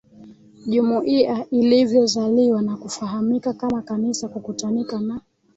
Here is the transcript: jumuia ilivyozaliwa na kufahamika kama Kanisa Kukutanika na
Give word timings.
jumuia 0.67 1.45
ilivyozaliwa 1.51 2.61
na 2.61 2.77
kufahamika 2.77 3.53
kama 3.53 3.81
Kanisa 3.81 4.27
Kukutanika 4.27 4.99
na 4.99 5.21